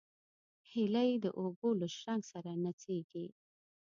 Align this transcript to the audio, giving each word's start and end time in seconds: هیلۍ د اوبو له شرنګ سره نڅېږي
هیلۍ 0.71 1.11
د 1.23 1.25
اوبو 1.41 1.69
له 1.79 1.87
شرنګ 1.97 2.23
سره 2.31 2.51
نڅېږي 2.63 3.25